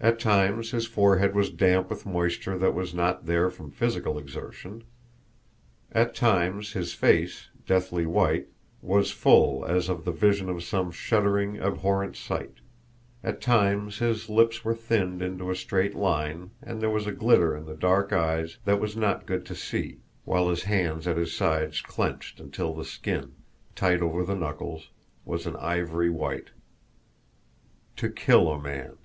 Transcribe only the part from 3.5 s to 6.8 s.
physical exertion; at times